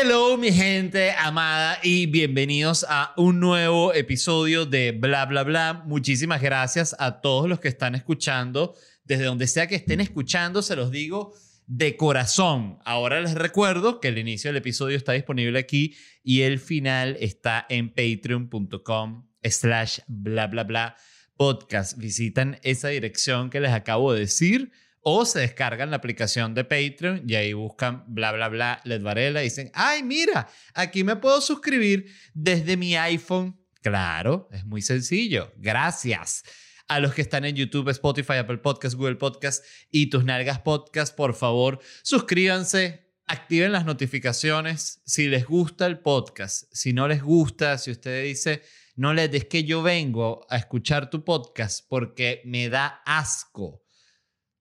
[0.00, 5.82] Hello mi gente amada y bienvenidos a un nuevo episodio de Bla Bla Bla.
[5.86, 8.76] Muchísimas gracias a todos los que están escuchando.
[9.02, 11.34] Desde donde sea que estén escuchando, se los digo
[11.66, 12.78] de corazón.
[12.84, 17.66] Ahora les recuerdo que el inicio del episodio está disponible aquí y el final está
[17.68, 20.96] en patreon.com slash bla bla bla
[21.36, 21.98] podcast.
[21.98, 24.70] Visitan esa dirección que les acabo de decir
[25.02, 29.40] o se descargan la aplicación de Patreon y ahí buscan bla, bla, bla, Led Varela
[29.40, 33.58] y dicen, ay, mira, aquí me puedo suscribir desde mi iPhone.
[33.82, 35.52] Claro, es muy sencillo.
[35.56, 36.42] Gracias.
[36.88, 41.14] A los que están en YouTube, Spotify, Apple Podcast, Google Podcast y tus nalgas podcast,
[41.14, 46.64] por favor, suscríbanse, activen las notificaciones si les gusta el podcast.
[46.72, 48.62] Si no les gusta, si usted dice,
[48.96, 53.82] no le des que yo vengo a escuchar tu podcast porque me da asco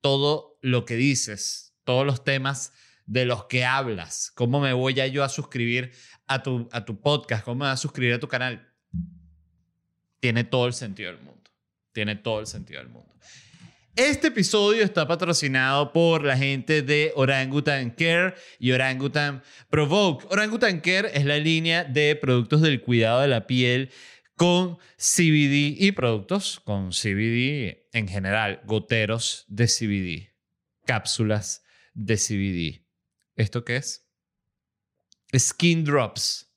[0.01, 2.73] todo lo que dices, todos los temas
[3.05, 5.91] de los que hablas, cómo me voy a yo a suscribir
[6.27, 8.67] a tu, a tu podcast, cómo me voy a suscribir a tu canal.
[10.19, 11.49] Tiene todo el sentido del mundo.
[11.93, 13.13] Tiene todo el sentido del mundo.
[13.97, 19.41] Este episodio está patrocinado por la gente de Orangutan Care y Orangutan
[19.71, 20.27] Provoke.
[20.29, 23.89] Orangutan Care es la línea de productos del cuidado de la piel
[24.37, 30.35] con CBD y productos con CBD en general, goteros de CBD,
[30.85, 31.63] cápsulas
[31.93, 32.85] de CBD.
[33.35, 34.07] ¿Esto qué es?
[35.35, 36.53] Skin drops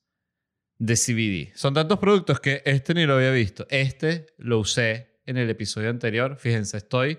[0.79, 1.57] de CBD.
[1.57, 3.67] Son tantos productos que este ni lo había visto.
[3.71, 6.37] Este lo usé en el episodio anterior.
[6.39, 7.19] Fíjense, estoy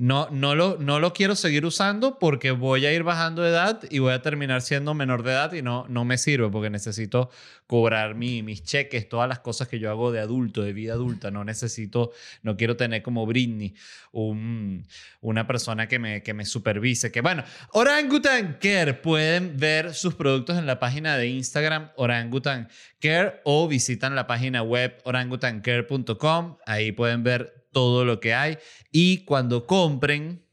[0.00, 3.82] no, no, lo, no lo quiero seguir usando porque voy a ir bajando de edad
[3.90, 7.28] y voy a terminar siendo menor de edad y no, no me sirve porque necesito
[7.66, 11.30] cobrar mi, mis cheques, todas las cosas que yo hago de adulto, de vida adulta.
[11.30, 13.74] No necesito, no quiero tener como Britney
[14.12, 14.86] un,
[15.20, 17.12] una persona que me, que me supervise.
[17.12, 22.70] Que bueno, Orangutan Care, pueden ver sus productos en la página de Instagram Orangutan
[23.02, 26.56] Care o visitan la página web orangutancare.com.
[26.64, 28.58] Ahí pueden ver todo lo que hay.
[28.90, 30.44] Y cuando compren,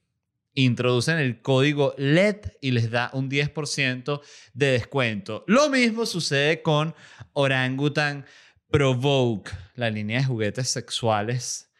[0.53, 4.22] introducen el código LED y les da un 10%
[4.53, 5.44] de descuento.
[5.47, 6.95] Lo mismo sucede con
[7.33, 8.25] Orangutan
[8.69, 11.72] Provoke, la línea de juguetes sexuales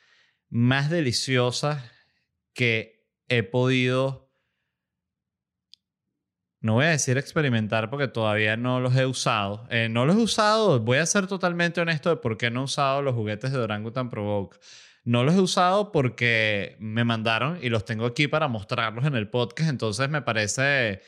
[0.50, 1.92] más deliciosa
[2.54, 4.28] que he podido
[6.60, 9.66] no voy a decir experimentar porque todavía no los he usado.
[9.70, 12.64] Eh, no los he usado, voy a ser totalmente honesto de por qué no he
[12.64, 14.58] usado los juguetes de Orangutan Provoke.
[15.08, 19.30] No los he usado porque me mandaron y los tengo aquí para mostrarlos en el
[19.30, 19.70] podcast.
[19.70, 21.00] Entonces me parece,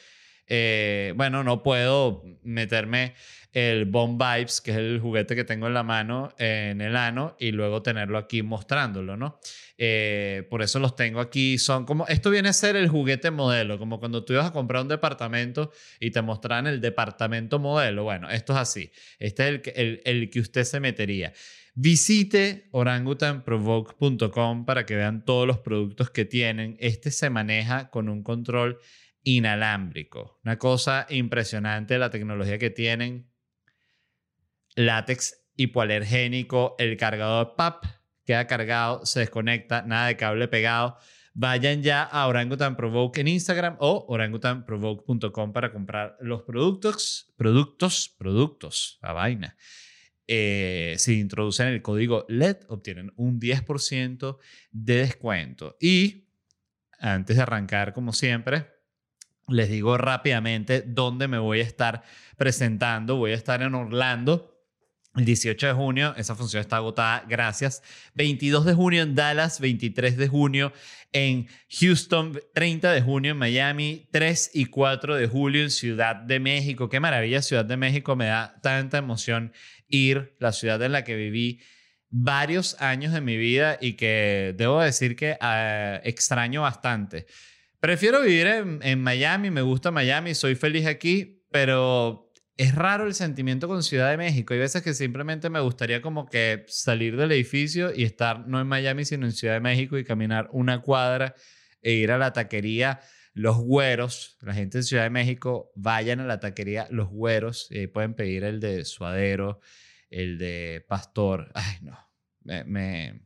[0.47, 3.13] eh, bueno, no puedo meterme
[3.51, 7.35] el Bomb Vibes, que es el juguete que tengo en la mano, en el ano,
[7.39, 9.39] y luego tenerlo aquí mostrándolo, ¿no?
[9.77, 11.57] Eh, por eso los tengo aquí.
[11.57, 14.81] Son como, esto viene a ser el juguete modelo, como cuando tú ibas a comprar
[14.81, 18.03] un departamento y te mostraban el departamento modelo.
[18.03, 18.91] Bueno, esto es así.
[19.19, 21.33] Este es el, el, el que usted se metería.
[21.75, 26.75] Visite orangutanprovoke.com para que vean todos los productos que tienen.
[26.79, 28.79] Este se maneja con un control
[29.23, 30.39] inalámbrico.
[30.43, 33.29] Una cosa impresionante la tecnología que tienen.
[34.79, 37.83] Látex hipoalergénico, el cargador PAP
[38.25, 40.95] queda cargado, se desconecta, nada de cable pegado.
[41.33, 48.99] Vayan ya a Orangutan Provoke en Instagram o orangutanprovoke.com para comprar los productos, productos, productos,
[49.01, 49.57] la vaina.
[50.27, 54.37] Eh, si introducen el código LED, obtienen un 10%
[54.71, 55.75] de descuento.
[55.81, 56.29] Y
[56.99, 58.67] antes de arrancar, como siempre,
[59.49, 62.03] les digo rápidamente dónde me voy a estar
[62.37, 63.17] presentando.
[63.17, 64.58] Voy a estar en Orlando.
[65.15, 67.81] El 18 de junio, esa función está agotada, gracias.
[68.13, 70.71] 22 de junio en Dallas, 23 de junio
[71.11, 71.47] en
[71.79, 76.89] Houston, 30 de junio en Miami, 3 y 4 de julio en Ciudad de México.
[76.89, 79.51] Qué maravilla, Ciudad de México, me da tanta emoción
[79.87, 81.59] ir, la ciudad en la que viví
[82.09, 87.25] varios años de mi vida y que debo decir que ah, extraño bastante.
[87.79, 92.28] Prefiero vivir en, Miami, me gusta Miami, soy feliz aquí, pero
[92.59, 94.53] es raro el sentimiento con Ciudad de México.
[94.53, 98.67] Hay veces que simplemente me gustaría como que salir del edificio y estar no en
[98.67, 101.35] Miami, sino en Ciudad de México y caminar una cuadra
[101.81, 102.99] e ir a la taquería
[103.33, 104.37] Los Güeros.
[104.41, 108.43] La gente de Ciudad de México, vayan a la taquería Los Güeros y pueden pedir
[108.43, 109.61] el de suadero,
[110.09, 111.53] el de pastor.
[111.55, 112.08] Ay, no.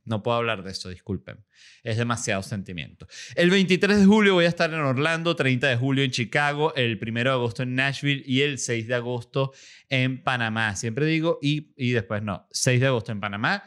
[0.05, 1.45] No puedo hablar de esto, disculpen.
[1.83, 3.07] Es demasiado sentimiento.
[3.35, 6.99] El 23 de julio voy a estar en Orlando, 30 de julio en Chicago, el
[7.01, 9.53] 1 de agosto en Nashville y el 6 de agosto
[9.89, 10.75] en Panamá.
[10.75, 12.47] Siempre digo y, y después no.
[12.51, 13.63] 6 de agosto en Panamá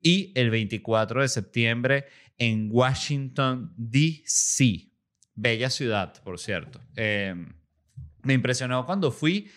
[0.00, 2.06] y el 24 de septiembre
[2.38, 4.90] en Washington, D.C.
[5.34, 6.80] Bella ciudad, por cierto.
[6.96, 7.34] Eh,
[8.22, 9.48] me impresionó cuando fui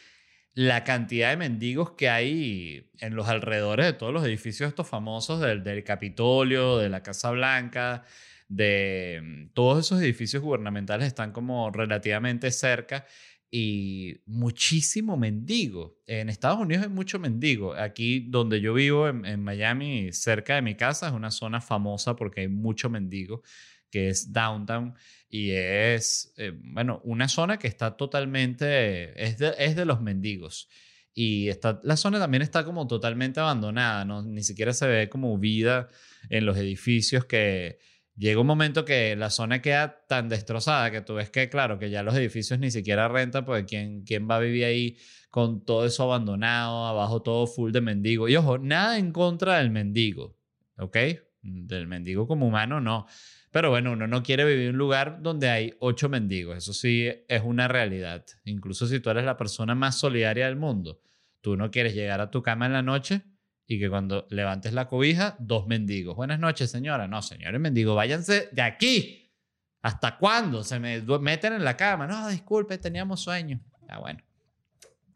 [0.53, 5.39] la cantidad de mendigos que hay en los alrededores de todos los edificios estos famosos
[5.39, 8.03] del, del Capitolio, de la Casa Blanca,
[8.47, 13.05] de mm, todos esos edificios gubernamentales están como relativamente cerca
[13.51, 15.97] y muchísimo mendigo.
[16.05, 17.73] En Estados Unidos hay mucho mendigo.
[17.73, 22.41] Aquí donde yo vivo, en, Miami, cerca de mi casa, es una zona famosa porque
[22.41, 23.41] hay mucho mendigo,
[23.89, 24.93] que es downtown
[25.29, 30.67] y es, eh, bueno, una zona que está totalmente, es de, es de los mendigos.
[31.13, 34.23] Y está, la zona también está como totalmente abandonada, ¿no?
[34.23, 35.87] ni siquiera se ve como vida
[36.29, 37.79] en los edificios que
[38.15, 41.89] llega un momento que la zona queda tan destrozada que tú ves que, claro, que
[41.89, 44.97] ya los edificios ni siquiera rentan, porque ¿quién, quién va a vivir ahí
[45.29, 48.27] con todo eso abandonado, abajo todo full de mendigo?
[48.27, 50.37] Y ojo, nada en contra del mendigo,
[50.77, 50.97] ¿ok?
[51.41, 53.05] Del mendigo como humano, no.
[53.51, 56.57] Pero bueno, uno no quiere vivir en un lugar donde hay ocho mendigos.
[56.57, 58.25] Eso sí es una realidad.
[58.45, 61.01] Incluso si tú eres la persona más solidaria del mundo,
[61.41, 63.23] tú no quieres llegar a tu cama en la noche
[63.65, 66.15] y que cuando levantes la cobija, dos mendigos.
[66.15, 67.07] Buenas noches, señora.
[67.07, 69.31] No, señores mendigos, váyanse de aquí.
[69.81, 70.63] ¿Hasta cuándo?
[70.63, 72.05] Se me meten en la cama.
[72.05, 73.59] No, disculpe, teníamos sueño.
[73.87, 74.19] Ah, bueno.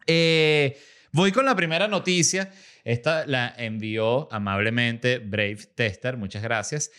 [0.07, 0.77] Eh,
[1.11, 2.51] voy con la primera noticia.
[2.83, 6.17] Esta la envió amablemente Brave Tester.
[6.17, 6.91] Muchas gracias.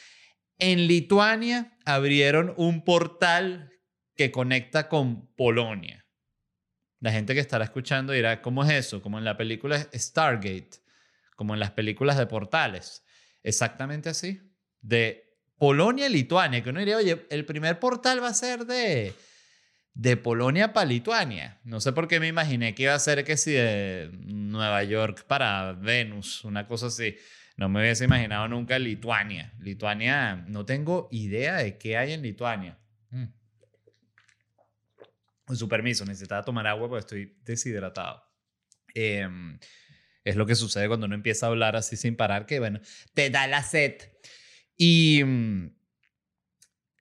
[0.58, 3.70] En Lituania abrieron un portal
[4.14, 6.06] que conecta con Polonia.
[7.00, 9.02] La gente que estará escuchando dirá, ¿cómo es eso?
[9.02, 10.84] Como en la película Stargate
[11.36, 13.04] como en las películas de portales.
[13.42, 14.40] Exactamente así.
[14.80, 19.14] De Polonia a Lituania, que uno diría, oye, el primer portal va a ser de,
[19.94, 21.60] de Polonia para Lituania.
[21.64, 25.24] No sé por qué me imaginé que iba a ser que si de Nueva York
[25.26, 27.16] para Venus, una cosa así.
[27.56, 29.54] No me hubiese imaginado nunca Lituania.
[29.60, 32.78] Lituania, no tengo idea de qué hay en Lituania.
[33.10, 33.26] Mm.
[35.44, 38.24] Con su permiso, necesitaba tomar agua porque estoy deshidratado.
[38.94, 39.28] Eh,
[40.24, 42.80] es lo que sucede cuando uno empieza a hablar así sin parar, que bueno,
[43.12, 43.96] te da la sed.
[44.76, 45.76] Y mm,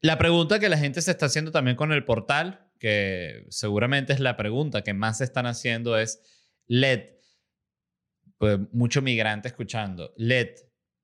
[0.01, 4.19] la pregunta que la gente se está haciendo también con el portal, que seguramente es
[4.19, 6.21] la pregunta que más se están haciendo es,
[6.67, 7.13] LED,
[8.43, 10.49] pues mucho migrante escuchando, LED,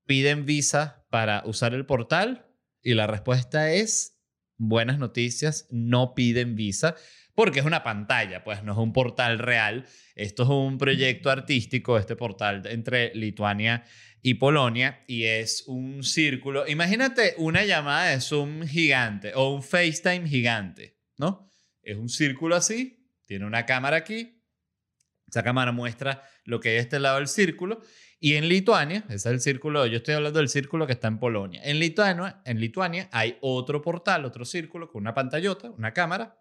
[0.04, 2.46] ¿piden visa para usar el portal?
[2.82, 4.20] Y la respuesta es,
[4.58, 6.96] buenas noticias, no piden visa
[7.34, 9.86] porque es una pantalla, pues no es un portal real.
[10.14, 13.84] Esto es un proyecto artístico, este portal entre Lituania
[14.20, 16.68] y Polonia, y es un círculo.
[16.68, 21.48] Imagínate una llamada de Zoom gigante o un FaceTime gigante, ¿no?
[21.80, 24.40] Es un círculo así, tiene una cámara aquí,
[25.30, 27.80] esa cámara muestra lo que hay a este lado del círculo,
[28.22, 31.18] y en Lituania, ese es el círculo, yo estoy hablando del círculo que está en
[31.18, 31.62] Polonia.
[31.64, 36.38] En Lituania, en Lituania hay otro portal, otro círculo con una pantallota, una cámara,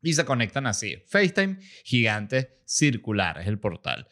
[0.00, 1.02] y se conectan así.
[1.08, 4.06] FaceTime gigante circular es el portal.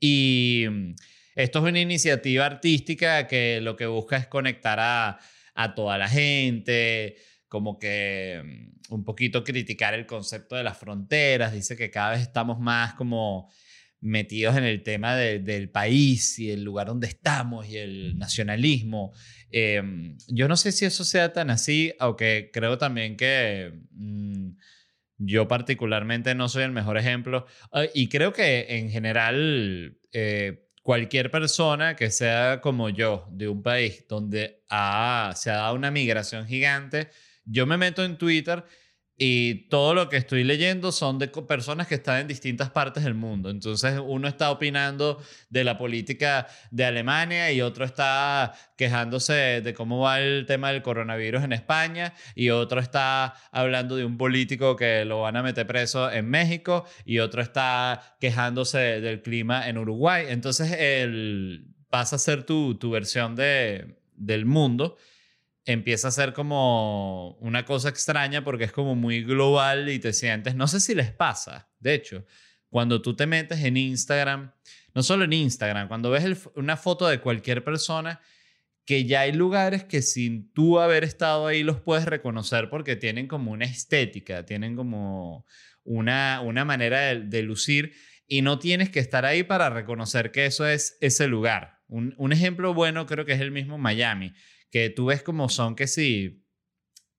[0.00, 0.94] Y mm,
[1.34, 5.18] esto es una iniciativa artística que lo que busca es conectar a,
[5.54, 7.16] a toda la gente,
[7.46, 11.52] como que mm, un poquito criticar el concepto de las fronteras.
[11.52, 13.50] Dice que cada vez estamos más como
[14.02, 19.12] metidos en el tema del país y el lugar donde estamos y el nacionalismo.
[19.50, 23.72] Em, yo no sé si eso sea tan así, aunque creo también que...
[23.92, 24.50] Mm,
[25.24, 31.30] yo particularmente no soy el mejor ejemplo ah, y creo que en general eh, cualquier
[31.30, 37.08] persona que sea como yo de un país donde se ha dado una migración gigante,
[37.44, 38.64] yo me meto en Twitter
[39.24, 43.14] y todo lo que estoy leyendo son de personas que están en distintas partes del
[43.14, 43.50] mundo.
[43.50, 50.00] Entonces uno está opinando de la política de Alemania y otro está quejándose de cómo
[50.00, 55.04] va el tema del coronavirus en España y otro está hablando de un político que
[55.04, 60.26] lo van a meter preso en México y otro está quejándose del clima en Uruguay.
[60.30, 64.96] Entonces el, pasa a ser tu, tu versión de, del mundo
[65.64, 70.54] empieza a ser como una cosa extraña porque es como muy global y te sientes,
[70.54, 72.26] no sé si les pasa, de hecho,
[72.68, 74.52] cuando tú te metes en Instagram,
[74.94, 78.20] no solo en Instagram, cuando ves una foto de cualquier persona,
[78.84, 83.28] que ya hay lugares que sin tú haber estado ahí los puedes reconocer porque tienen
[83.28, 85.46] como una estética, tienen como
[85.84, 87.92] una, una manera de, de lucir
[88.26, 91.80] y no tienes que estar ahí para reconocer que eso es ese lugar.
[91.86, 94.32] Un, un ejemplo bueno creo que es el mismo Miami
[94.72, 96.44] que tú ves como son que sí,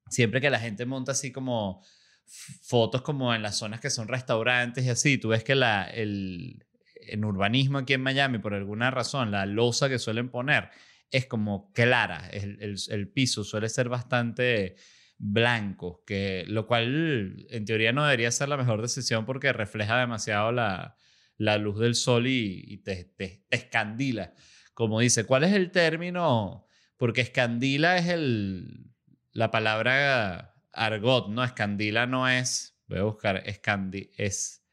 [0.10, 1.82] siempre que la gente monta así como
[2.26, 6.66] fotos como en las zonas que son restaurantes y así, tú ves que la, el,
[6.96, 10.70] en urbanismo aquí en Miami, por alguna razón, la losa que suelen poner
[11.12, 14.76] es como clara, el, el, el piso suele ser bastante
[15.18, 20.52] blanco, que, lo cual en teoría no debería ser la mejor decisión porque refleja demasiado
[20.52, 20.98] la,
[21.38, 24.34] la luz del sol y, te, te, escandila.
[24.74, 26.68] Como dice, ¿cuál es el término?
[26.98, 28.92] Porque escandila es el,
[29.32, 31.44] la palabra argot, ¿no?
[31.44, 34.64] Escandila no es, voy a buscar, escandi, es,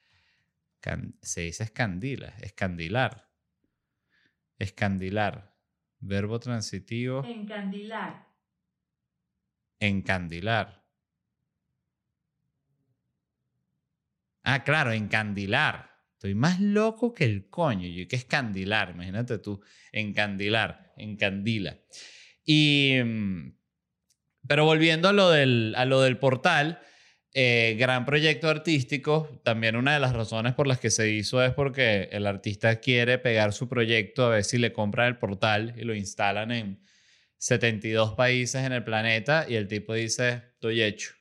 [1.23, 3.29] se dice escandila, escandilar.
[4.59, 5.55] Escandilar.
[6.01, 7.25] Verbo transitivo.
[7.25, 8.27] Encandilar.
[9.81, 10.85] Encandilar.
[14.45, 15.90] Ah, claro, encandilar.
[16.21, 17.89] Estoy más loco que el coño.
[17.89, 19.63] Yo que escandilar, imagínate tú.
[19.91, 21.79] Encandilar, encandila.
[22.45, 22.99] Y.
[23.03, 23.55] Mm,
[24.47, 26.83] pero volviendo a lo del, a lo del portal,
[27.33, 29.41] eh, gran proyecto artístico.
[29.45, 33.17] También una de las razones por las que se hizo es porque el artista quiere
[33.17, 36.83] pegar su proyecto, a ver si le compran el portal y lo instalan en
[37.39, 41.20] 72 países en el planeta y el tipo dice, estoy hecho.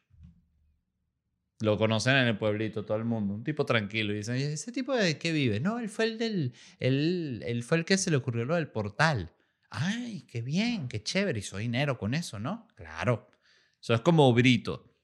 [1.62, 4.14] Lo conocen en el pueblito todo el mundo, un tipo tranquilo.
[4.14, 5.60] Y dicen, ¿ese tipo de qué vive?
[5.60, 8.70] No, él fue el del, él, él fue el que se le ocurrió lo del
[8.70, 9.34] portal.
[9.70, 11.40] Ay, qué bien, qué chévere.
[11.40, 12.68] Hizo dinero con eso, ¿no?
[12.76, 13.30] Claro.
[13.82, 14.96] Eso es como Brito,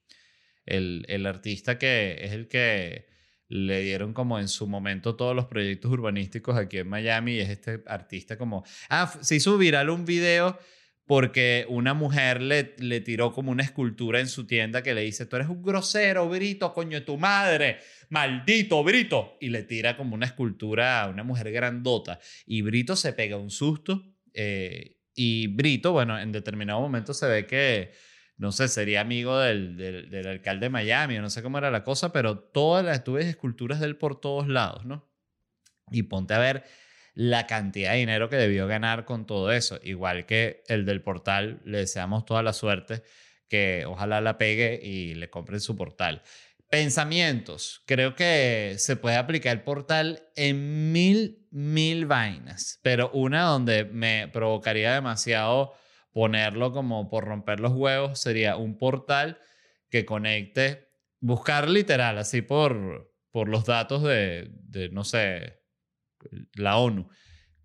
[0.66, 3.06] el, el artista que es el que
[3.48, 7.50] le dieron como en su momento todos los proyectos urbanísticos aquí en Miami y es
[7.50, 8.64] este artista como...
[8.90, 10.58] Ah, se hizo viral un video
[11.06, 15.26] porque una mujer le, le tiró como una escultura en su tienda que le dice,
[15.28, 17.78] tú eres un grosero, Brito, coño de tu madre,
[18.10, 19.38] maldito Brito.
[19.40, 22.20] Y le tira como una escultura a una mujer grandota.
[22.48, 24.04] Y Brito se pega un susto.
[24.34, 27.94] Eh, y Brito, bueno, en determinado momento se ve que,
[28.38, 31.84] no sé, sería amigo del, del, alcalde de Miami, o no sé cómo era la
[31.84, 35.08] cosa, pero todas las, tuve esculturas de él por todos lados, ¿no?
[35.92, 36.64] Y ponte a ver
[37.16, 39.80] la cantidad de dinero que debió ganar con todo eso.
[39.82, 43.02] Igual que el del portal, le deseamos toda la suerte,
[43.48, 46.22] que ojalá la pegue y le compren su portal.
[46.70, 47.84] Pensamientos.
[47.86, 54.28] Creo que se puede aplicar el portal en mil, mil vainas, pero una donde me
[54.28, 55.74] provocaría demasiado
[56.12, 59.40] ponerlo como por romper los huevos sería un portal
[59.90, 60.90] que conecte,
[61.22, 65.65] buscar literal, así por, por los datos de, de no sé,
[66.54, 67.10] la ONU,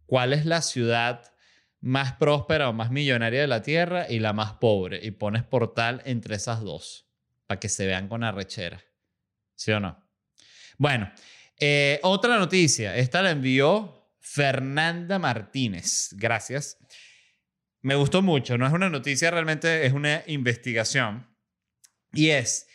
[0.07, 1.33] cuál es la ciudad
[1.81, 5.01] más próspera o más millonaria de la Tierra y la más pobre.
[5.03, 7.09] Y pones portal entre esas dos
[7.47, 8.83] para que se vean con arrechera.
[9.55, 10.03] ¿Sí o no?
[10.79, 11.11] Bueno,
[11.59, 12.97] eh, otra noticia.
[12.97, 16.11] Esta la envió Fernanda Martínez.
[16.13, 16.79] Gracias.
[17.83, 18.57] Me gustó mucho.
[18.59, 21.27] No es una noticia, realmente es una investigación.
[22.13, 22.67] Y es,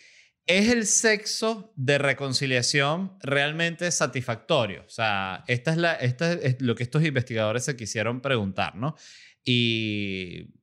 [0.47, 4.83] ¿Es el sexo de reconciliación realmente satisfactorio?
[4.85, 8.95] O sea, esta es, la, esta es lo que estos investigadores se quisieron preguntar, ¿no?
[9.43, 10.53] Y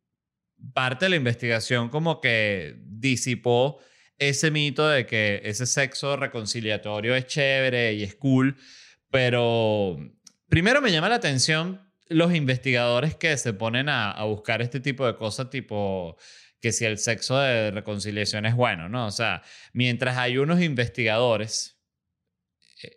[0.73, 3.81] parte de la investigación como que disipó
[4.19, 8.57] ese mito de que ese sexo reconciliatorio es chévere y es cool,
[9.11, 9.99] pero
[10.49, 15.05] primero me llama la atención los investigadores que se ponen a, a buscar este tipo
[15.07, 16.17] de cosas, tipo
[16.63, 19.07] que si el sexo de reconciliación es bueno, ¿no?
[19.07, 19.43] O sea,
[19.73, 21.77] mientras hay unos investigadores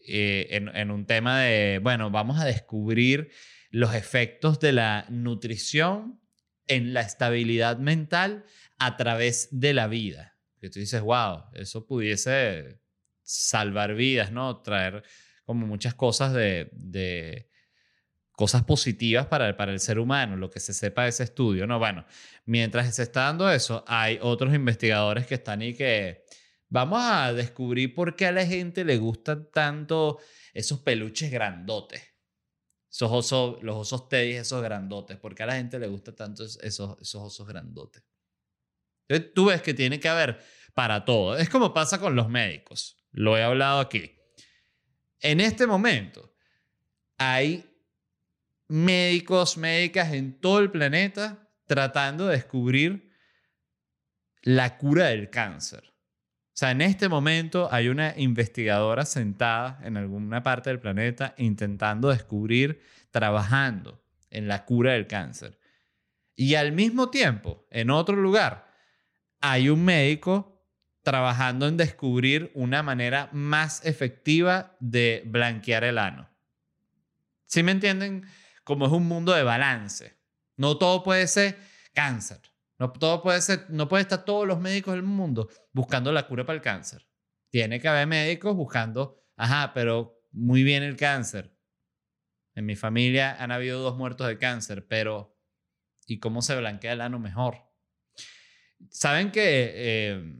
[0.07, 3.31] eh, en, en, un tema de, bueno, vamos a descubrir
[3.71, 6.21] los efectos de la nutrición
[6.67, 8.45] en la estabilidad mental
[8.77, 10.37] a través de la vida.
[10.61, 12.79] Que tú dices, wow, eso pudiese
[13.23, 14.61] salvar vidas, ¿no?
[14.61, 15.03] Traer
[15.43, 17.49] como muchas cosas de, de
[18.35, 21.79] cosas positivas para, para el ser humano, lo que se sepa de ese estudio, ¿no?
[21.79, 22.05] Bueno,
[22.45, 26.25] mientras se está dando eso, hay otros investigadores que están ahí que
[26.67, 30.19] vamos a descubrir por qué a la gente le gustan tanto
[30.53, 32.01] esos peluches grandotes.
[32.91, 35.17] Esos osos, los osos teddy, esos grandotes.
[35.17, 38.03] ¿Por qué a la gente le gusta tanto esos, esos osos grandotes?
[39.07, 40.39] Entonces, tú ves que tiene que haber
[40.73, 41.37] para todo.
[41.37, 42.97] Es como pasa con los médicos.
[43.11, 44.17] Lo he hablado aquí.
[45.19, 46.35] En este momento
[47.17, 47.74] hay
[48.67, 53.11] médicos, médicas en todo el planeta tratando de descubrir
[54.41, 55.83] la cura del cáncer.
[56.55, 62.09] O sea, en este momento hay una investigadora sentada en alguna parte del planeta intentando
[62.09, 62.81] descubrir,
[63.11, 65.59] trabajando en la cura del cáncer.
[66.35, 68.71] Y al mismo tiempo, en otro lugar,
[69.41, 70.55] hay un médico
[71.03, 76.29] trabajando en descubrir una manera más efectiva de blanquear el ano.
[77.45, 78.25] ¿Sí me entienden?
[78.65, 80.17] Como es un mundo de balance.
[80.57, 81.57] No todo puede ser
[81.93, 82.41] cáncer.
[82.77, 86.45] No todo puede ser, no puede estar todos los médicos del mundo buscando la cura
[86.45, 87.07] para el cáncer.
[87.49, 91.55] Tiene que haber médicos buscando, ajá, pero muy bien el cáncer.
[92.53, 95.39] En mi familia han habido dos muertos de cáncer, pero
[96.05, 97.71] ¿y cómo se blanquea el ano mejor?
[98.89, 100.35] Saben que eh,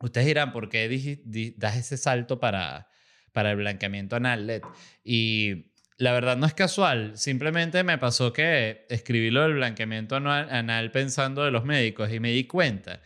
[0.00, 1.22] ustedes dirán, ¿por qué
[1.56, 2.88] das ese salto para,
[3.32, 4.62] para el blanqueamiento anal LED.
[5.04, 10.90] Y la verdad no es casual, simplemente me pasó que escribí lo del blanqueamiento anal
[10.92, 13.02] pensando de los médicos y me di cuenta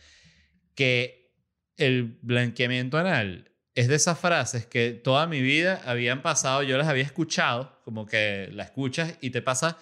[0.75, 1.33] que
[1.75, 6.87] el blanqueamiento anal es de esas frases que toda mi vida habían pasado, yo las
[6.87, 9.79] había escuchado, como que la escuchas y te pasa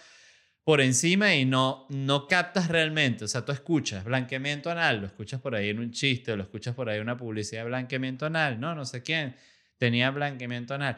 [0.63, 3.25] por encima y no, no captas realmente.
[3.25, 6.73] O sea, tú escuchas blanqueamiento anal, lo escuchas por ahí en un chiste, lo escuchas
[6.75, 9.35] por ahí en una publicidad blanqueamiento anal, no, no sé quién
[9.77, 10.97] tenía blanqueamiento anal.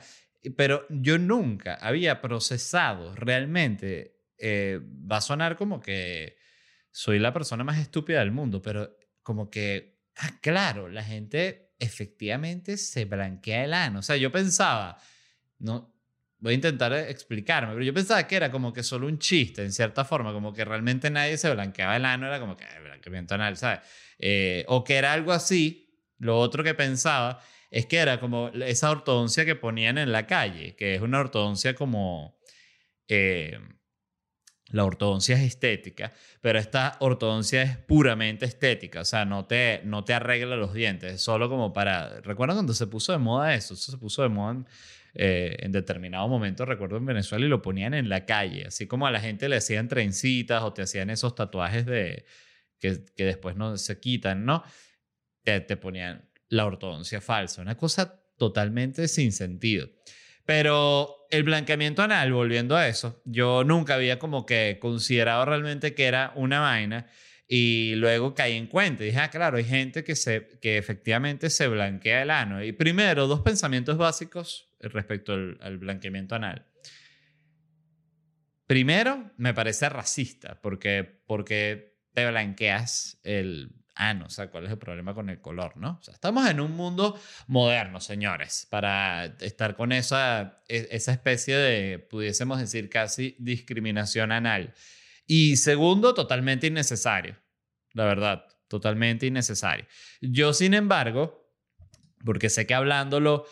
[0.57, 6.37] Pero yo nunca había procesado realmente, eh, va a sonar como que
[6.91, 12.77] soy la persona más estúpida del mundo, pero como que, ah, claro, la gente efectivamente
[12.77, 13.99] se blanquea el ano.
[13.99, 14.97] O sea, yo pensaba,
[15.59, 15.93] no,
[16.39, 19.71] voy a intentar explicarme, pero yo pensaba que era como que solo un chiste, en
[19.71, 23.55] cierta forma, como que realmente nadie se blanqueaba el ano, era como que blanqueamiento anal,
[23.55, 23.79] ¿sabes?
[24.19, 25.79] Eh, o que era algo así.
[26.17, 27.41] Lo otro que pensaba
[27.73, 31.73] es que era como esa ortodoncia que ponían en la calle, que es una ortodoncia
[31.73, 32.37] como...
[33.07, 33.59] Eh,
[34.67, 40.03] la ortodoncia es estética, pero esta ortodoncia es puramente estética, o sea, no te, no
[40.03, 42.21] te arregla los dientes, es solo como para...
[42.21, 43.73] ¿Recuerdan cuando se puso de moda eso?
[43.73, 44.65] Eso se puso de moda
[45.15, 49.07] eh, en determinado momento, recuerdo en Venezuela, y lo ponían en la calle, así como
[49.07, 52.25] a la gente le hacían trencitas o te hacían esos tatuajes de,
[52.79, 54.63] que, que después no se quitan, ¿no?
[55.43, 59.89] Te, te ponían la ortodoncia falsa, una cosa totalmente sin sentido.
[60.45, 66.05] Pero el blanqueamiento anal, volviendo a eso, yo nunca había como que considerado realmente que
[66.05, 67.07] era una vaina
[67.47, 69.03] y luego caí en cuenta.
[69.03, 72.63] dije, ah, claro, hay gente que, se, que efectivamente se blanquea el ano.
[72.63, 76.67] Y primero, dos pensamientos básicos respecto al, blanqueamiento anal.
[78.67, 84.77] Primero, me parece racista, porque, porque te blanqueas el ano, o sea, ¿cuál es el
[84.77, 85.97] problema con el color, no?
[85.99, 91.55] O sea, estamos en un mundo moderno, señores, para estar con esa, e, esa especie
[91.55, 94.73] de, pudiésemos decir, casi discriminación anal.
[95.25, 97.37] Y segundo, totalmente innecesario,
[97.93, 99.85] la verdad, totalmente innecesario.
[100.21, 101.53] Yo, sin embargo,
[102.25, 103.45] porque sé que hablándolo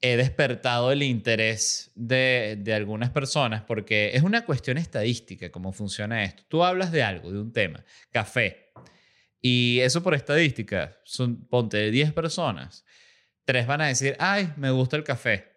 [0.00, 6.24] he despertado el interés de, de, algunas personas porque es una cuestión estadística cómo funciona
[6.24, 6.42] esto.
[6.48, 8.63] Tú hablas de algo, de un tema, café,
[9.46, 12.82] y eso por estadística, son, ponte de 10 personas,
[13.44, 15.52] tres van a decir, ay, me gusta el café.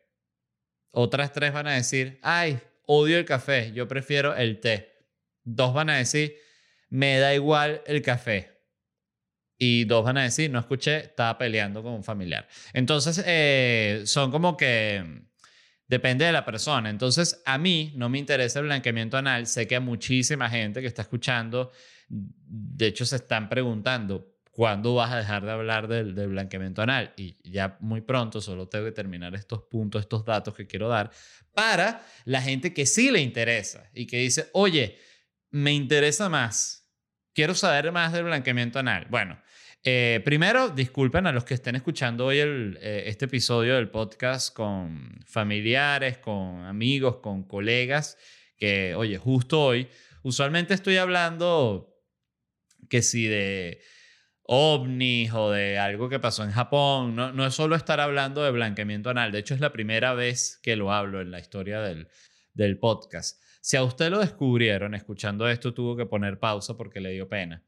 [0.91, 4.91] Otras tres van a decir, ay, odio el café, yo prefiero el té.
[5.45, 6.35] Dos van a decir,
[6.89, 8.59] me da igual el café
[9.57, 12.45] y dos van a decir, no escuché, estaba peleando con un familiar.
[12.73, 15.23] Entonces, eh, son como que
[15.87, 16.89] depende de la persona.
[16.89, 19.47] Entonces, a mí no me interesa el blanqueamiento anal.
[19.47, 21.71] Sé que a muchísima gente que está escuchando,
[22.09, 27.13] de hecho, se están preguntando, ¿cuándo vas a dejar de hablar del, blanqueamiento anal?
[27.15, 31.11] Y ya muy pronto, solo tengo que terminar estos puntos, estos datos que quiero dar,
[31.53, 34.97] para la gente que sí le interesa y que dice, oye,
[35.51, 36.89] me interesa más,
[37.33, 39.05] quiero saber más del blanqueamiento anal.
[39.09, 39.39] Bueno,
[39.83, 45.19] eh, primero, disculpen a los que estén escuchando hoy eh, este episodio del podcast con
[45.25, 48.17] familiares, con amigos, con colegas,
[48.57, 49.87] que, oye, justo hoy,
[50.23, 51.96] usualmente estoy hablando
[52.89, 53.81] que si de
[54.43, 58.51] ovnis o de algo que pasó en Japón, no, no es solo estar hablando de
[58.51, 62.07] blanqueamiento anal, de hecho es la primera vez que lo hablo en la historia del,
[62.53, 63.41] del podcast.
[63.61, 67.63] Si a usted lo descubrieron escuchando esto, tuvo que poner pausa porque le dio pena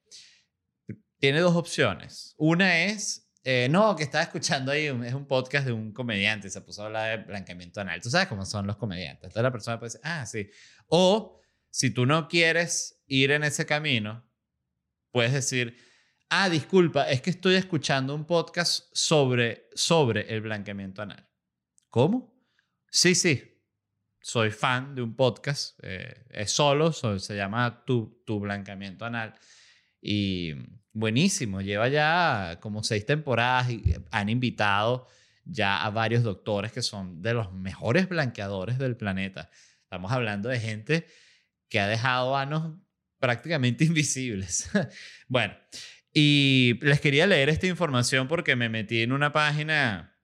[1.20, 2.34] tiene dos opciones.
[2.38, 6.62] Una es, eh, no, que estaba escuchando ahí, es un podcast de un comediante, se
[6.62, 8.02] puso a hablar de blanqueamiento anal.
[8.02, 9.26] Tú sabes cómo son los comediantes.
[9.26, 10.50] Entonces la persona puede decir, ah, sí.
[10.88, 14.29] O si tú no quieres ir en ese camino,
[15.12, 15.78] puedes decir,
[16.30, 21.28] ah, disculpa, es que estoy escuchando un podcast sobre, sobre el blanqueamiento anal.
[21.90, 22.34] ¿Cómo?
[22.90, 23.44] Sí, sí.
[24.22, 29.34] Soy fan de un podcast, eh, es solo, se llama tu, tu blanqueamiento anal.
[30.02, 30.54] Y
[30.92, 35.08] buenísimo, lleva ya como seis temporadas y han invitado
[35.46, 39.50] ya a varios doctores que son de los mejores blanqueadores del planeta.
[39.84, 41.08] Estamos hablando de gente
[41.70, 42.78] que ha dejado anos
[43.20, 44.70] prácticamente invisibles.
[45.28, 45.56] bueno,
[46.14, 50.18] y les quería leer esta información porque me metí en una página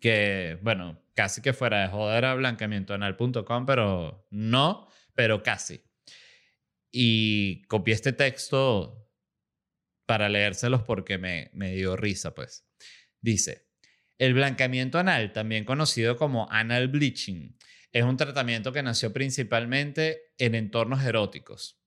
[0.00, 5.82] que, bueno, casi que fuera de joder a blanqueamientoanal.com, pero no, pero casi
[6.90, 9.08] y copié este texto
[10.06, 12.66] para leérselos porque me, me dio risa, pues.
[13.20, 13.68] Dice,
[14.16, 17.56] el blanqueamiento anal, también conocido como anal bleaching,
[17.92, 21.77] es un tratamiento que nació principalmente en entornos eróticos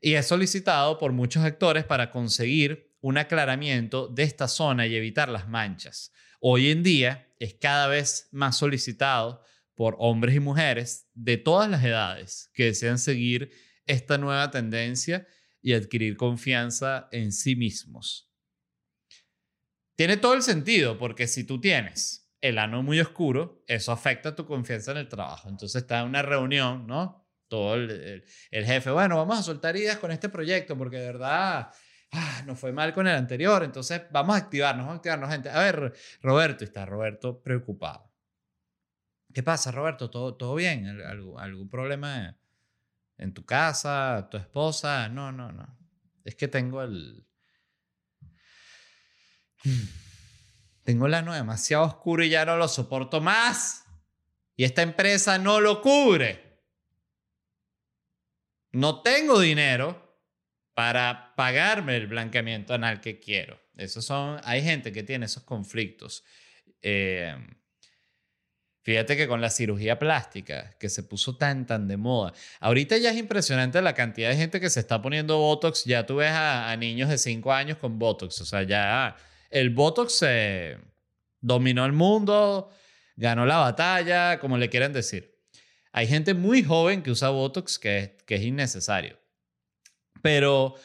[0.00, 5.28] y es solicitado por muchos actores para conseguir un aclaramiento de esta zona y evitar
[5.28, 6.12] las manchas.
[6.40, 9.42] Hoy en día es cada vez más solicitado
[9.74, 13.50] por hombres y mujeres de todas las edades que desean seguir
[13.86, 15.26] esta nueva tendencia
[15.62, 18.32] y adquirir confianza en sí mismos.
[19.96, 24.46] Tiene todo el sentido porque si tú tienes el ano muy oscuro, eso afecta tu
[24.46, 25.48] confianza en el trabajo.
[25.48, 27.27] Entonces está en una reunión, ¿no?
[27.48, 31.72] Todo el, jefe, bueno, vamos a soltar ideas con este proyecto porque de verdad
[32.12, 35.48] ah, nos fue mal con el anterior, entonces vamos a activarnos, vamos a activarnos, gente.
[35.48, 38.12] A ver, Roberto, está Roberto preocupado.
[39.32, 40.10] ¿Qué pasa, Roberto?
[40.10, 41.00] ¿Todo, todo bien?
[41.02, 42.38] ¿Algún, algún problema
[43.16, 45.08] en tu casa, tu esposa?
[45.08, 45.78] No, no, no.
[46.24, 47.26] Es que tengo el...
[50.84, 53.84] Tengo el ano demasiado oscuro y ya no lo soporto más.
[54.56, 56.47] Y esta empresa no lo cubre.
[58.72, 60.20] No tengo dinero
[60.74, 63.60] para pagarme el blanqueamiento anal que quiero.
[63.76, 66.24] Esos son, hay gente que tiene esos conflictos.
[66.82, 67.34] Eh,
[68.88, 73.10] Fíjate que con la cirugía plástica, que se puso tan, tan de moda, ahorita ya
[73.10, 75.84] es impresionante la cantidad de gente que se está poniendo Botox.
[75.84, 78.40] Ya tú ves a, niños de 5 años con Botox.
[78.40, 79.14] O sea, ya
[79.50, 80.24] el Botox
[81.42, 82.70] dominó el mundo,
[83.14, 85.37] ganó la batalla, como le quieren decir.
[85.98, 89.18] Hay gente muy joven que usa Botox que, es innecesario.
[90.22, 90.76] Pero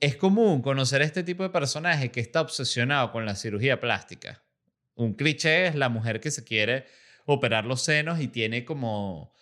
[0.00, 4.42] es común conocer este tipo de personaje que está obsesionado con la cirugía plástica.
[4.96, 6.86] Un cliché es la mujer que se quiere
[7.24, 9.32] operar los senos y tiene como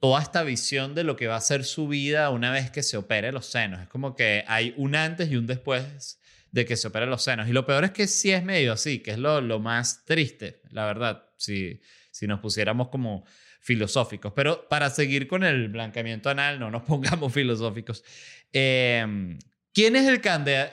[0.00, 2.96] toda esta visión de lo que va a ser su vida una vez que se
[2.96, 3.82] opere los senos.
[3.82, 6.18] Es como que hay un antes y un después
[6.50, 7.48] de que se operen los senos.
[7.48, 10.84] Y lo peor es que sí es medio así, que es lo, más triste, la
[10.84, 11.80] verdad, si
[12.22, 13.24] nos pusiéramos como
[13.60, 14.32] filosóficos.
[14.34, 18.04] Pero para seguir con el blanqueamiento anal, no nos pongamos filosóficos.
[18.52, 19.38] Em,
[19.72, 20.20] ¿Quién es el,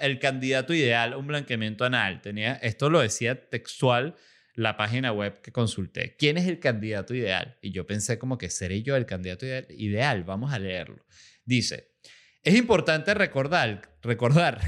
[0.01, 2.21] el candidato ideal a un blanqueamiento anal?
[2.21, 4.15] Tenía, esto lo decía textual
[4.55, 6.15] la página web que consulté.
[6.17, 7.57] ¿Quién es el candidato ideal?
[7.61, 10.23] Y yo pensé como que seré yo el candidato ideal.
[10.23, 11.05] Vamos a leerlo.
[11.43, 11.94] Dice,
[12.45, 14.61] es importante recordar, recordar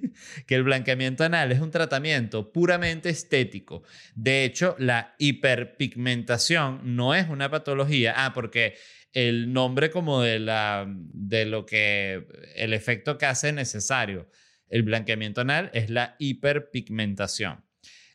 [0.46, 3.82] que el blanqueamiento anal es un tratamiento puramente estético.
[4.14, 8.14] De hecho, la hiperpigmentación no es una patología.
[8.16, 8.76] Ah, porque
[9.12, 14.28] el nombre como de, la, de lo que el efecto que hace necesario
[14.68, 17.64] el blanqueamiento anal es la hiperpigmentación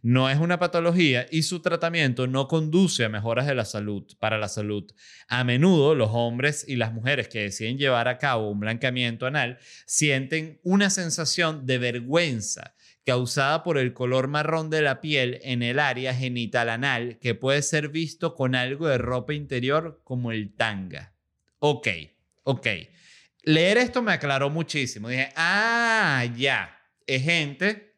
[0.01, 4.37] no es una patología y su tratamiento no conduce a mejoras de la salud para
[4.37, 4.89] la salud.
[5.27, 9.59] A menudo los hombres y las mujeres que deciden llevar a cabo un blanqueamiento anal
[9.85, 15.79] sienten una sensación de vergüenza causada por el color marrón de la piel en el
[15.79, 21.13] área genital anal que puede ser visto con algo de ropa interior como el tanga.
[21.59, 21.87] Ok,
[22.43, 22.67] ok.
[23.43, 25.09] Leer esto me aclaró muchísimo.
[25.09, 27.88] Dije, ah, ya, es gente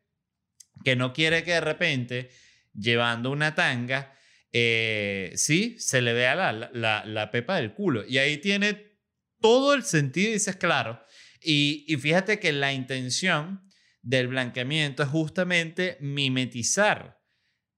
[0.84, 2.30] que no quiere que de repente,
[2.74, 4.14] llevando una tanga,
[4.52, 8.06] eh, sí, se le vea la, la, pepa del culo.
[8.08, 8.98] Y ahí tiene
[9.40, 11.04] todo el sentido, y dices, claro.
[11.42, 13.70] Y, y fíjate que la intención
[14.02, 17.22] del blanqueamiento es justamente mimetizar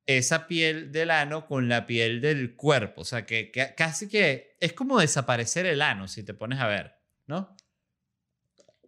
[0.05, 3.01] esa piel del ano con la piel del cuerpo.
[3.01, 6.95] O sea, que, casi que es como desaparecer el ano, si te pones a ver,
[7.25, 7.55] ¿no?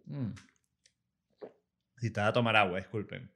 [0.04, 0.32] Mm.
[1.98, 3.32] Si te va a tomar agua, disculpen.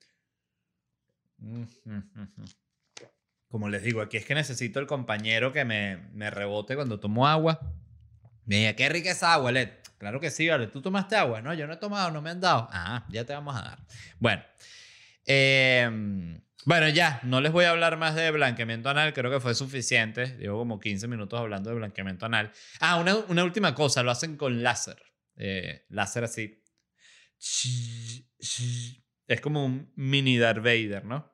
[3.48, 7.26] Como les digo, aquí es que necesito el compañero que me, me rebote cuando tomo
[7.26, 7.60] agua.
[8.44, 9.70] Me diga, qué rica esa agua, Led.
[9.98, 10.66] Claro que sí, vale.
[10.68, 11.42] ¿Tú tomaste agua?
[11.42, 12.68] No, yo no he tomado, no me han dado.
[12.72, 13.78] Ah, ya te vamos a dar.
[14.18, 14.42] Bueno.
[15.26, 19.54] Em, bueno, ya, no les voy a hablar más de blanqueamiento anal, creo que fue
[19.54, 20.38] suficiente.
[20.38, 22.50] Llevo como 15 minutos hablando de blanqueamiento anal.
[22.80, 25.02] Ah, una, una última cosa, lo hacen con láser.
[25.36, 26.62] Eh, láser así.
[29.26, 31.29] Es como un mini Darth Vader, ¿no?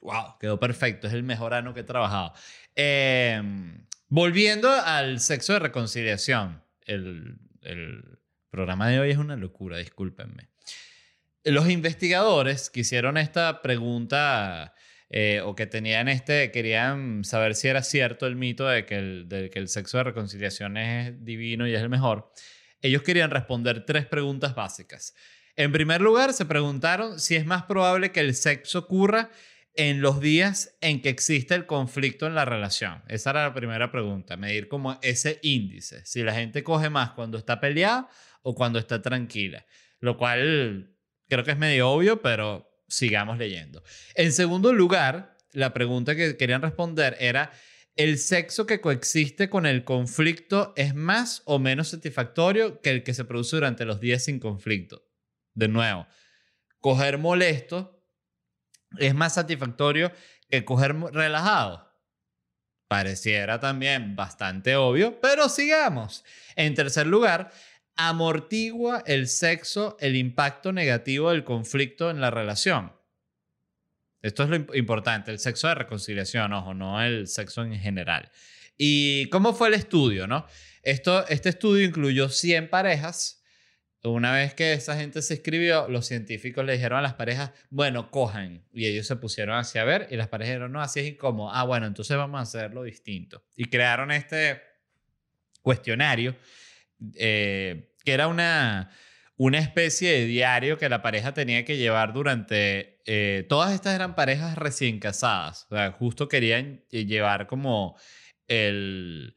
[0.00, 1.06] Wow, quedó perfecto.
[1.06, 2.34] Es el mejor ano que he trabajado.
[2.74, 6.62] Em, volviendo al sexo de reconciliación.
[6.82, 8.18] El, el
[8.50, 10.53] programa de hoy es una locura, discúlpenme.
[11.44, 14.74] Los investigadores que hicieron esta pregunta
[15.10, 19.28] eh, o que tenían este, querían saber si era cierto el mito de que el,
[19.28, 22.32] de que el sexo de reconciliación es divino y es el mejor.
[22.80, 25.14] Ellos querían responder tres preguntas básicas.
[25.54, 29.30] En primer lugar, se preguntaron si es más probable que el sexo ocurra
[29.74, 33.02] en los días en que existe el conflicto en la relación.
[33.08, 37.36] Esa era la primera pregunta, medir como ese índice, si la gente coge más cuando
[37.36, 38.08] está peleada
[38.42, 39.66] o cuando está tranquila,
[40.00, 40.93] lo cual
[41.28, 43.82] Creo que es medio obvio, pero sigamos leyendo.
[44.14, 47.52] En segundo lugar, la pregunta que querían responder era,
[47.96, 53.14] ¿el sexo que coexiste con el conflicto es más o menos satisfactorio que el que
[53.14, 55.06] se produce durante los días sin conflicto?
[55.54, 56.06] De nuevo,
[56.80, 58.04] coger molesto
[58.98, 60.12] es más satisfactorio
[60.48, 61.84] que coger relajado.
[62.88, 66.24] Pareciera también bastante obvio, pero sigamos.
[66.54, 67.50] En tercer lugar,
[67.96, 72.92] amortigua el sexo el impacto negativo del conflicto en la relación.
[74.22, 78.30] Esto es lo importante, el sexo de reconciliación, ojo, no el sexo en general.
[78.76, 80.46] ¿Y cómo fue el estudio, no?
[80.82, 83.42] Esto, este estudio incluyó 100 parejas.
[84.02, 88.10] Una vez que esa gente se escribió, los científicos le dijeron a las parejas, bueno,
[88.10, 88.64] cojan.
[88.72, 91.50] Y ellos se pusieron así a ver y las parejas dijeron, no, así es incómodo.
[91.52, 93.44] Ah, bueno, entonces vamos a hacerlo distinto.
[93.56, 94.60] Y crearon este
[95.62, 96.36] cuestionario
[97.14, 98.90] eh, que era una,
[99.36, 103.02] una especie de diario que la pareja tenía que llevar durante...
[103.06, 105.66] Eh, todas estas eran parejas recién casadas.
[105.70, 107.96] O sea, justo querían eh, llevar como
[108.46, 109.36] el...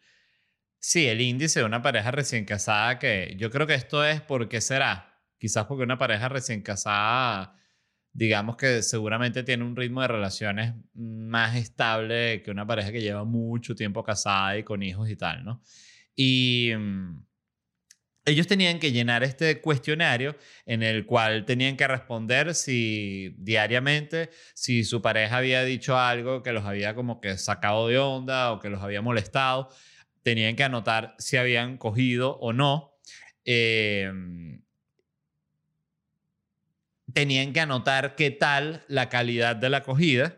[0.80, 4.62] Sí, el índice de una pareja recién casada que yo creo que esto es porque
[4.62, 5.22] será.
[5.40, 7.56] Quizás porque una pareja recién casada,
[8.14, 13.24] digamos que seguramente tiene un ritmo de relaciones más estable que una pareja que lleva
[13.26, 15.62] mucho tiempo casada y con hijos y tal, ¿no?
[16.16, 16.72] Y...
[16.78, 17.27] Mm,
[18.28, 20.36] ellos tenían que llenar este cuestionario
[20.66, 26.52] en el cual tenían que responder si diariamente, si su pareja había dicho algo que
[26.52, 29.70] los había como que sacado de onda o que los había molestado,
[30.24, 33.00] tenían que anotar si habían cogido o no.
[33.46, 34.62] Em,
[37.14, 40.36] tenían que anotar qué tal la calidad de la acogida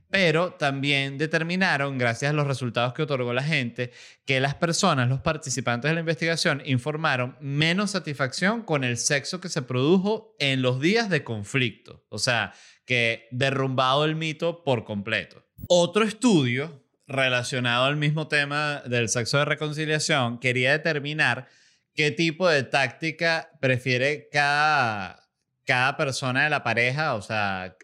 [0.09, 3.91] pero también determinaron, gracias a los resultados que otorgó la gente,
[4.25, 9.49] que las personas, los participantes de la investigación, informaron menos satisfacción con el sexo que
[9.49, 12.07] se produjo en los días de conflicto.
[12.09, 12.55] O sea,
[12.85, 15.45] que derrumbado el mito por completo.
[15.69, 21.49] Otro estudio relacionado al mismo tema del sexo de reconciliación, quería determinar
[21.95, 25.29] qué tipo de táctica prefiere cada,
[25.64, 27.77] cada persona de la pareja, o sea,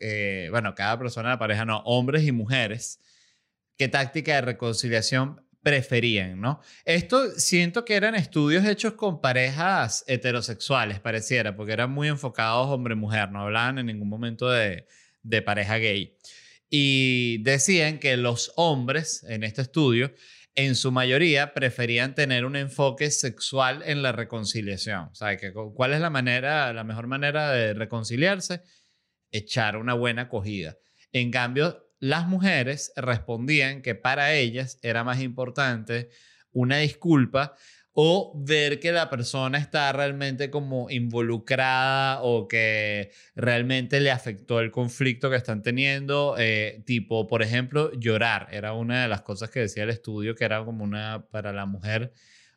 [0.51, 3.01] bueno, cada persona de la pareja, no, hombres y mujeres,
[3.77, 6.61] qué táctica de reconciliación preferían, ¿no?
[6.85, 13.31] Esto siento que eran estudios hechos con parejas heterosexuales, pareciera, porque eran muy enfocados hombre-mujer,
[13.31, 14.87] no hablaban en ningún momento de,
[15.23, 16.17] de pareja gay.
[16.75, 20.15] Y decían que los hombres en este estudio,
[20.55, 25.11] en su mayoría, preferían tener un enfoque sexual en la reconciliación.
[25.11, 25.37] O sea,
[25.75, 28.63] ¿cuál es la manera, la mejor manera de reconciliarse?
[29.31, 30.79] Echar una buena acogida.
[31.13, 36.09] En cambio, las mujeres respondían que para ellas era más importante
[36.53, 37.55] una disculpa
[37.95, 44.71] o ver que la persona está realmente como involucrada o que realmente le afectó el
[44.71, 49.61] conflicto que están teniendo, eh, tipo, por ejemplo, llorar, era una de las cosas que
[49.61, 52.13] decía el estudio que era como una, para la mujer,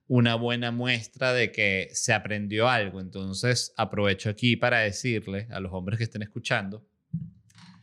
[0.07, 3.01] una buena muestra de que se aprendió algo.
[3.01, 6.85] Entonces, aprovecho aquí para decirle a los hombres que estén escuchando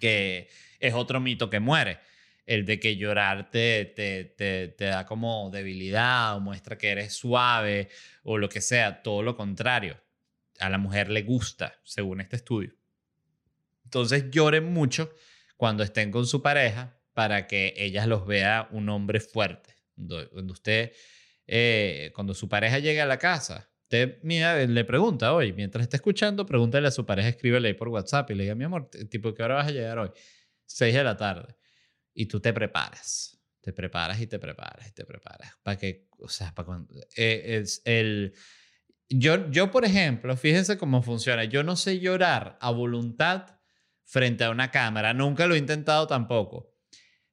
[0.02, 0.48] que
[0.80, 2.00] es otro mito que muere
[2.46, 7.88] el de que llorar te, te, da como debilidad o muestra que eres suave
[8.24, 10.00] o lo que sea, todo lo contrario.
[10.58, 12.74] A la mujer le gusta, según este estudio.
[13.84, 15.12] Entonces lloren mucho
[15.56, 19.74] cuando estén con su pareja para que ellas los vea un hombre fuerte.
[19.94, 20.92] Cuando usted,
[21.46, 25.96] eh, cuando su pareja llegue a la casa, usted mira, le pregunta hoy, mientras está
[25.96, 29.34] escuchando, pregúntale a su pareja, escríbele ahí por WhatsApp y le diga, mi amor, tipo,
[29.34, 30.10] ¿qué hora vas a llegar hoy?
[30.64, 31.54] Seis de la tarde
[32.14, 33.38] y tú te preparas.
[33.60, 35.52] te preparas y te preparas y te preparas.
[35.62, 36.94] Para que, o sea, para cuando...
[37.16, 38.34] eh, es el...
[39.08, 41.44] Yo, yo, por ejemplo, fíjense cómo funciona.
[41.44, 43.58] Yo no sé llorar a voluntad
[44.04, 45.14] frente a una cámara.
[45.14, 46.72] Nunca lo he intentado tampoco.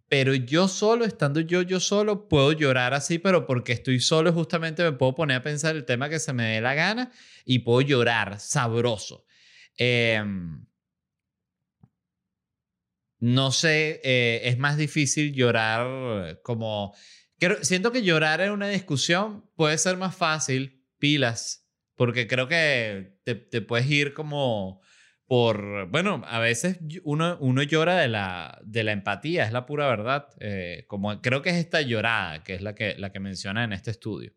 [0.09, 4.83] Pero yo solo, estando yo, yo solo, puedo llorar así, pero porque estoy solo, justamente
[4.83, 7.11] me puedo poner a pensar el tema que se me dé la gana
[7.45, 9.25] y puedo llorar sabroso.
[9.77, 10.65] Em,
[13.19, 16.95] no sé, eh, es más difícil llorar como...
[17.37, 23.17] Creo, siento que llorar en una discusión puede ser más fácil, pilas, porque creo que
[23.23, 24.81] te, te puedes ir como
[25.29, 25.87] por...
[25.89, 30.27] Bueno, a veces uno, uno llora de la, de la empatía, es la pura verdad.
[30.39, 33.71] Eh, como creo que es esta llorada, que es la que, la que menciona en
[33.71, 34.33] este estudio.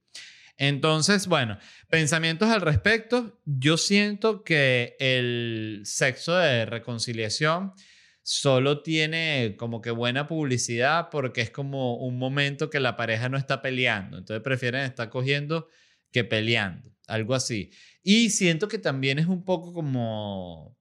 [0.58, 3.40] Entonces, bueno, pensamientos al respecto.
[3.46, 7.72] Yo siento que el sexo de reconciliación
[8.22, 13.36] solo tiene como que buena publicidad porque es como un momento que la pareja no
[13.36, 14.18] está peleando.
[14.18, 15.68] Entonces prefieren estar cogiendo
[16.12, 17.70] que peleando, algo así.
[18.02, 20.76] Y siento que también es un poco como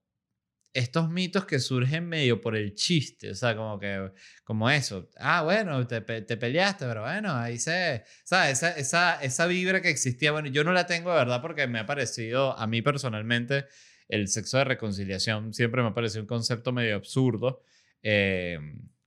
[0.74, 4.10] estos mitos que surgen medio por el chiste, o sea, como que,
[4.44, 8.52] como eso, ah, bueno, te, te peleaste, pero bueno, ahí se, ¿sabes?
[8.52, 11.78] Esa, esa, esa vibra que existía, bueno, yo no la tengo de verdad porque me
[11.78, 13.66] ha parecido, a mí personalmente,
[14.08, 17.62] el sexo de reconciliación siempre me ha parecido un concepto medio absurdo.
[18.02, 18.58] Eh,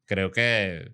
[0.05, 0.93] creo que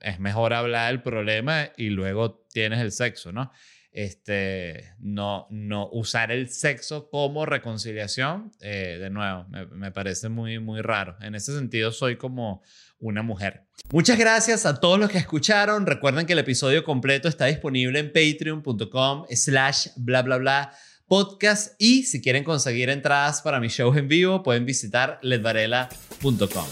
[0.00, 3.50] es mejor hablar del problema y luego tienes el sexo, ¿no?
[3.94, 10.80] Este, no, no usar el sexo como reconciliación, eh, de nuevo, me, parece muy, muy
[10.80, 11.16] raro.
[11.20, 12.60] En ese sentido, soy como
[12.98, 13.66] una mujer.
[13.92, 15.86] Muchas gracias a todos los que escucharon.
[15.86, 20.72] Recuerden que el episodio completo está disponible en patreon.com slash bla bla bla
[21.06, 26.66] podcast y si quieren conseguir entradas para mis shows en vivo pueden visitar ledvarela.com.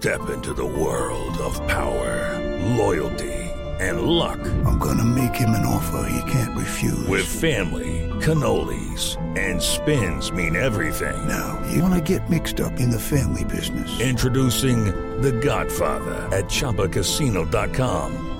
[0.00, 2.38] Step into the world of power,
[2.78, 3.34] loyalty,
[3.80, 4.38] and luck.
[4.64, 7.06] I'm gonna make him an offer he can't refuse.
[7.06, 11.28] With family, cannolis, and spins mean everything.
[11.28, 14.00] Now, you wanna get mixed up in the family business.
[14.00, 14.84] Introducing
[15.20, 18.39] The Godfather at ChumbaCasino.com.